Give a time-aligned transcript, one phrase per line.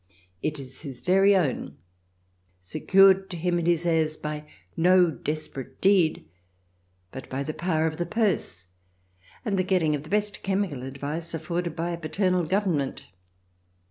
[0.41, 1.77] It is his very own,
[2.59, 6.27] secured to him and his heirs by no desperate deed,
[7.11, 8.65] but by the power of the purse
[9.45, 13.09] and the getting of the best chemical advice afforded by a paternal Government.